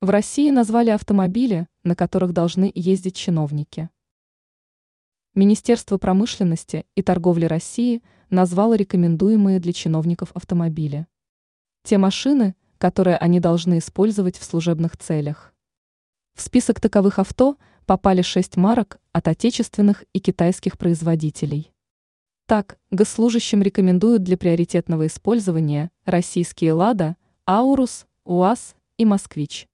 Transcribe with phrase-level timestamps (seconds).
[0.00, 3.90] В России назвали автомобили, на которых должны ездить чиновники.
[5.34, 11.08] Министерство промышленности и торговли России назвало рекомендуемые для чиновников автомобили.
[11.82, 15.52] Те машины, которые они должны использовать в служебных целях.
[16.36, 21.72] В список таковых авто попали шесть марок от отечественных и китайских производителей.
[22.46, 29.67] Так, госслужащим рекомендуют для приоритетного использования российские «Лада», «Аурус», «УАЗ» и «Москвич».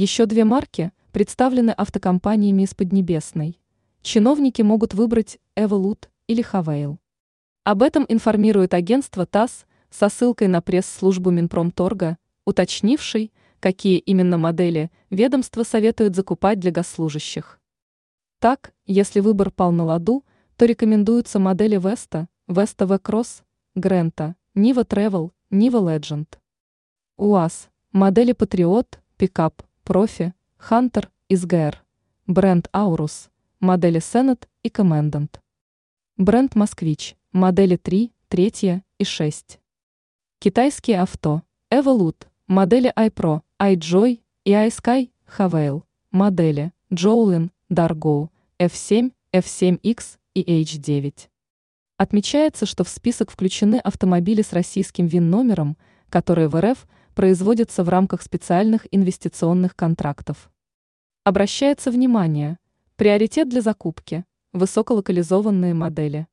[0.00, 3.58] Еще две марки представлены автокомпаниями из Поднебесной.
[4.02, 7.00] Чиновники могут выбрать «Эволут» или «Хавейл».
[7.64, 15.64] Об этом информирует агентство ТАСС со ссылкой на пресс-службу Минпромторга, уточнившей, какие именно модели ведомство
[15.64, 17.58] советует закупать для госслужащих.
[18.38, 20.24] Так, если выбор пал на ладу,
[20.56, 23.42] то рекомендуются модели Веста, Веста V-Cross,
[23.74, 26.28] Грента, Нива Travel, Нива Legend.
[27.16, 31.82] УАЗ, модели Патриот, Пикап, Профи, Хантер, Изгэр,
[32.26, 35.40] бренд Аурус, модели Сенат и Коммендант.
[36.18, 39.58] Бренд Москвич, модели 3, 3 и 6.
[40.40, 41.40] Китайские авто,
[41.70, 51.28] Evolut, модели iPro, iJoy и iSky, Havail, модели Jolin, Dargo, F7, F7X и H9.
[51.96, 55.78] Отмечается, что в список включены автомобили с российским ВИН-номером,
[56.10, 56.86] которые в РФ
[57.18, 60.52] производятся в рамках специальных инвестиционных контрактов.
[61.24, 62.58] Обращается внимание,
[62.94, 66.28] приоритет для закупки– высоколокализованные модели.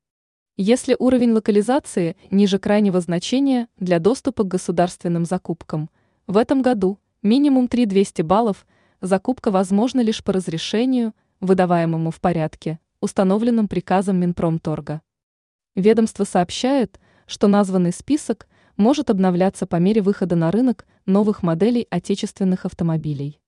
[0.58, 5.90] Если уровень локализации ниже крайнего значения для доступа к государственным закупкам,
[6.28, 8.68] в этом году минимум 3200 баллов,
[9.02, 15.02] закупка возможна лишь по разрешению, выдаваемому в порядке, установленном приказом Минпромторга.
[15.74, 22.66] Ведомство сообщает, что названный список может обновляться по мере выхода на рынок новых моделей отечественных
[22.66, 23.40] автомобилей.